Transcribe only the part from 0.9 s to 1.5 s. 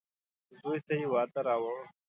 يې واده